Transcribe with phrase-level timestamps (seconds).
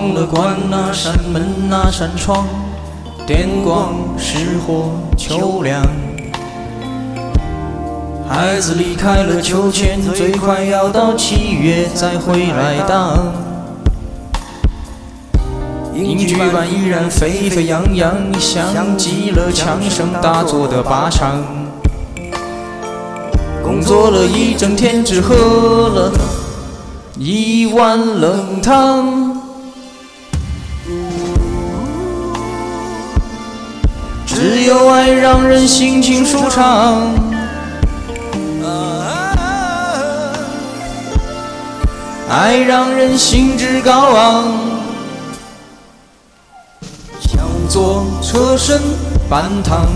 [0.00, 2.46] 忘了关那扇门那扇窗，
[3.26, 5.82] 电光石火秋凉。
[8.26, 13.30] 孩子离开了秋千，最快要到七月再回来荡。
[15.94, 21.44] 影剧版依然沸沸扬扬，像极了枪声大作的靶场。
[23.62, 25.34] 工作了一整天，只喝
[25.90, 26.10] 了
[27.18, 29.19] 一碗冷汤。
[34.40, 37.12] 只有爱让人心情舒畅，
[42.26, 44.48] 爱让人兴致高昂。
[47.20, 48.80] 想坐车身
[49.28, 49.86] 半躺，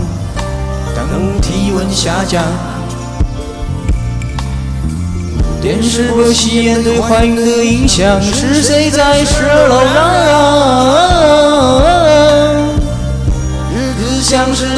[0.93, 2.43] 等体温下降。
[5.59, 11.84] 电视播吸烟对怀孕的影响，是谁在十二楼嚷？
[11.84, 11.84] 日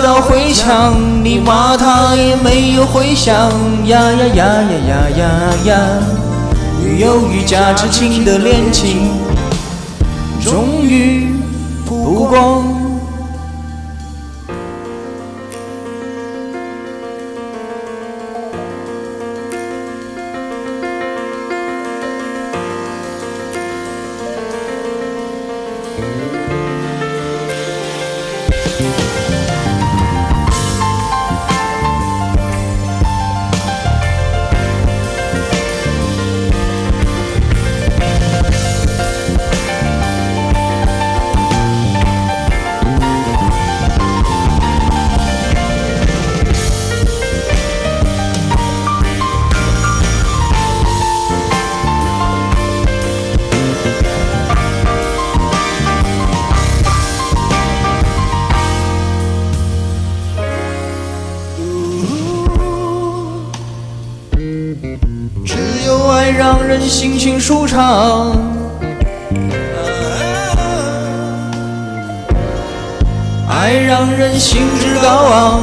[0.07, 3.51] 道回响，你骂他也没有回响。
[3.87, 5.29] 呀呀呀呀呀呀
[5.65, 5.79] 呀！
[6.81, 9.11] 女友与假知情的恋情，
[10.41, 11.35] 终于
[11.85, 12.86] 曝光。
[65.47, 68.35] 只有爱让人心情舒畅，
[73.49, 75.61] 爱让人兴致高昂。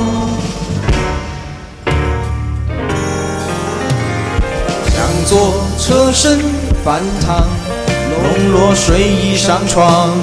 [4.87, 6.41] 想坐车身
[6.83, 7.47] 半躺，
[8.11, 10.17] 笼络睡意上床。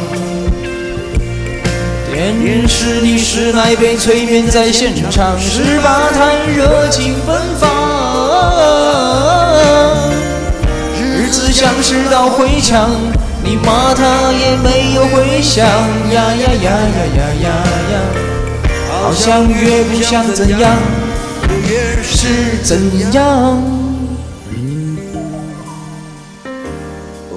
[2.11, 7.90] 电视里是奶被催眠在现场，十八滩热情奔放。
[11.91, 12.89] 子像是道回墙，
[13.43, 15.65] 你骂他也没有回响。
[15.65, 16.71] 呀呀呀呀
[17.17, 17.49] 呀呀
[17.91, 17.99] 呀！
[18.89, 20.77] 好像越不想怎样，
[21.67, 23.61] 越是怎样。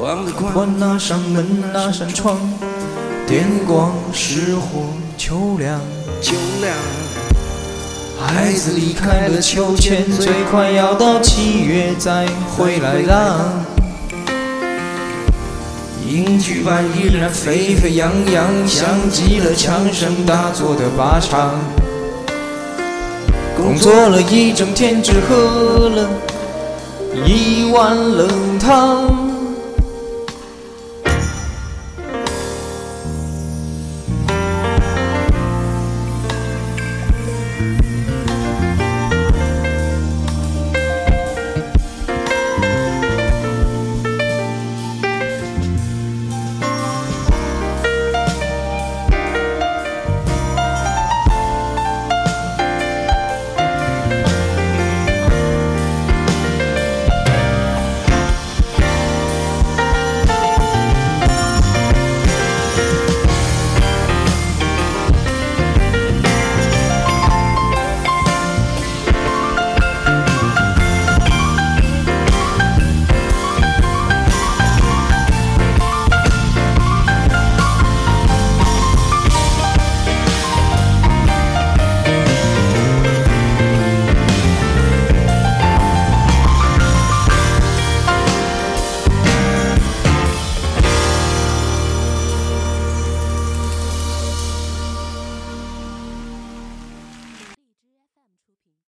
[0.01, 2.39] 忘了关那扇门那扇窗，
[3.27, 4.85] 电光石火
[5.19, 5.81] 秋凉。
[6.23, 6.73] 秋凉，
[8.25, 13.65] 孩子离开了秋千，最快要到七月再回来浪。
[16.07, 21.59] 影剧版依然沸沸扬扬，像极了枪声大作的靶场。
[23.57, 26.09] 工作了一整天，只喝了
[27.27, 29.24] 一碗冷汤。